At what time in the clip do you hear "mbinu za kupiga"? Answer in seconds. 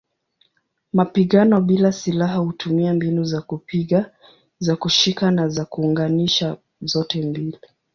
2.93-4.11